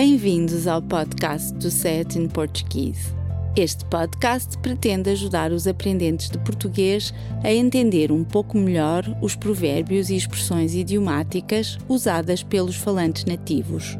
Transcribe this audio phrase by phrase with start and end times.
[0.00, 3.12] Bem-vindos ao podcast do Set in Portuguese.
[3.56, 7.12] Este podcast pretende ajudar os aprendentes de português
[7.42, 13.98] a entender um pouco melhor os provérbios e expressões idiomáticas usadas pelos falantes nativos.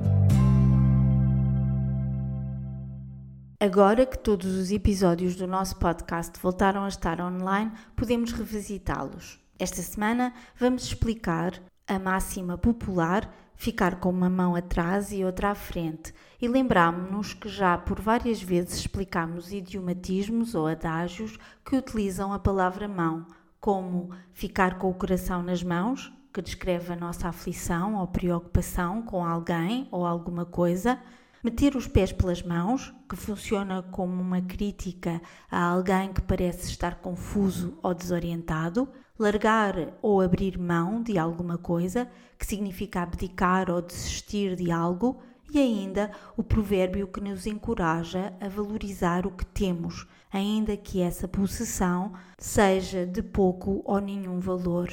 [3.59, 9.41] Agora que todos os episódios do nosso podcast voltaram a estar online, podemos revisitá-los.
[9.59, 15.55] Esta semana vamos explicar a máxima popular ficar com uma mão atrás e outra à
[15.55, 22.39] frente, e lembramo-nos que já por várias vezes explicamos idiomatismos ou adágios que utilizam a
[22.39, 23.27] palavra mão,
[23.61, 29.25] como ficar com o coração nas mãos, que descreve a nossa aflição ou preocupação com
[29.25, 31.01] alguém ou alguma coisa,
[31.43, 37.01] meter os pés pelas mãos, que funciona como uma crítica a alguém que parece estar
[37.01, 44.55] confuso ou desorientado, largar ou abrir mão de alguma coisa, que significa abdicar ou desistir
[44.55, 45.19] de algo,
[45.51, 51.27] e ainda o provérbio que nos encoraja a valorizar o que temos, ainda que essa
[51.27, 54.89] possessão seja de pouco ou nenhum valor,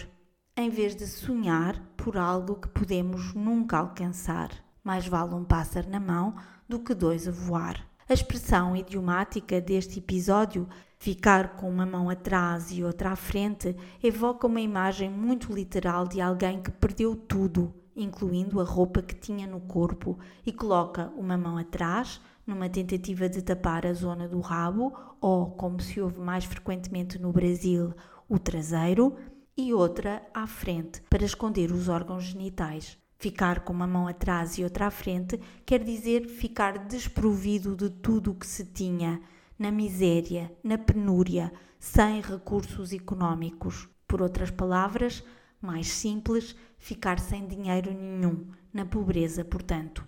[0.55, 4.50] em vez de sonhar por algo que podemos nunca alcançar.
[4.83, 6.35] Mais vale um pássaro na mão
[6.69, 7.94] do que dois a voar.
[8.08, 10.67] A expressão idiomática deste episódio
[10.98, 16.20] Ficar com uma mão atrás e outra à frente evoca uma imagem muito literal de
[16.20, 21.58] alguém que perdeu tudo, incluindo a roupa que tinha no corpo, e coloca uma mão
[21.58, 27.19] atrás, numa tentativa de tapar a zona do rabo, ou, como se ouve mais frequentemente
[27.19, 27.94] no Brasil,
[28.28, 29.16] o traseiro,
[29.56, 32.97] e outra à frente, para esconder os órgãos genitais.
[33.17, 38.31] Ficar com uma mão atrás e outra à frente quer dizer ficar desprovido de tudo
[38.31, 39.22] o que se tinha
[39.57, 43.88] na miséria, na penúria, sem recursos económicos.
[44.07, 45.23] Por outras palavras,
[45.61, 50.05] mais simples, ficar sem dinheiro nenhum, na pobreza, portanto.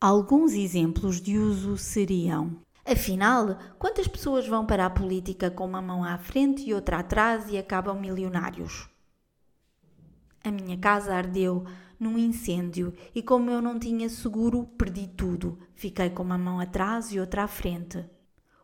[0.00, 6.04] Alguns exemplos de uso seriam: Afinal, quantas pessoas vão para a política com uma mão
[6.04, 8.88] à frente e outra atrás e acabam milionários?
[10.44, 11.64] A minha casa ardeu
[11.98, 15.58] num incêndio e, como eu não tinha seguro, perdi tudo.
[15.74, 18.04] Fiquei com uma mão atrás e outra à frente.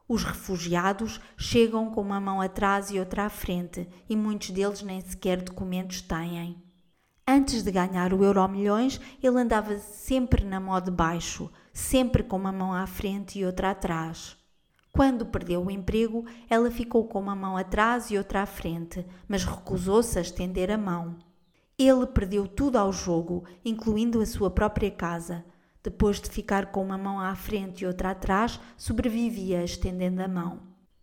[0.08, 5.00] Os refugiados chegam com uma mão atrás e outra à frente e muitos deles nem
[5.00, 6.60] sequer documentos têm.
[7.26, 12.36] Antes de ganhar o Euro Milhões, ele andava sempre na mão de baixo, sempre com
[12.36, 14.36] uma mão à frente e outra atrás.
[14.91, 19.44] Quando perdeu o emprego, ela ficou com uma mão atrás e outra à frente, mas
[19.44, 21.29] recusou-se a estender a mão.
[21.82, 25.42] Ele perdeu tudo ao jogo, incluindo a sua própria casa,
[25.82, 30.60] depois de ficar com uma mão à frente e outra atrás, sobrevivia estendendo a mão.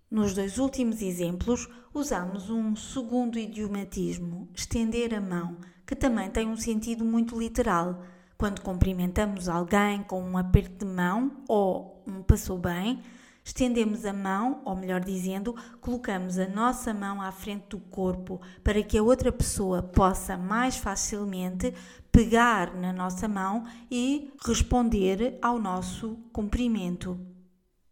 [0.07, 6.55] Nos dois últimos exemplos, usamos um segundo idiomatismo, estender a mão, que também tem um
[6.55, 8.03] sentido muito literal.
[8.37, 13.01] Quando cumprimentamos alguém com um aperto de mão ou um passou bem,
[13.47, 18.83] estendemos a mão, ou melhor dizendo, colocamos a nossa mão à frente do corpo para
[18.83, 21.73] que a outra pessoa possa mais facilmente
[22.11, 27.17] pegar na nossa mão e responder ao nosso cumprimento.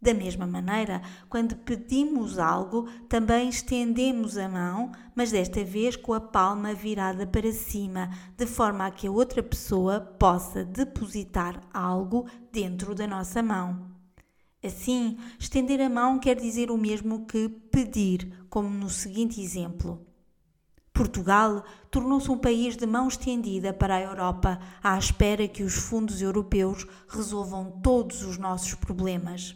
[0.02, 6.20] Da mesma maneira, quando pedimos algo, também estendemos a mão, mas desta vez com a
[6.20, 12.94] palma virada para cima, de forma a que a outra pessoa possa depositar algo dentro
[12.94, 13.95] da nossa mão.
[14.66, 20.03] Assim, estender a mão quer dizer o mesmo que pedir, como no seguinte exemplo.
[20.92, 26.20] Portugal tornou-se um país de mão estendida para a Europa, à espera que os fundos
[26.20, 29.56] europeus resolvam todos os nossos problemas.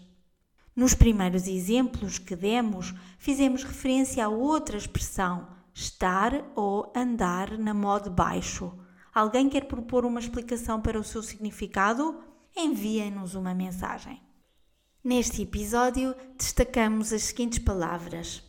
[0.75, 8.11] Nos primeiros exemplos que demos, fizemos referência a outra expressão, estar ou andar na modo
[8.11, 8.77] baixo.
[9.11, 12.21] Alguém quer propor uma explicação para o seu significado?
[12.55, 14.28] Enviem-nos uma mensagem.
[15.01, 18.43] Neste episódio, destacamos as seguintes palavras: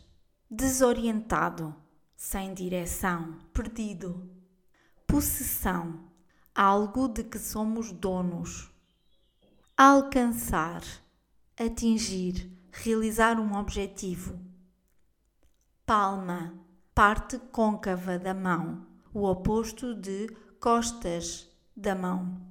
[0.49, 1.73] desorientado
[2.13, 4.29] sem direção, perdido.
[5.07, 6.11] Possessão,
[6.53, 8.69] algo de que somos donos.
[9.77, 10.83] Alcançar,
[11.57, 14.37] atingir, realizar um objetivo.
[15.85, 16.53] Palma,
[16.93, 20.27] parte côncava da mão, o oposto de
[20.59, 22.50] costas da mão.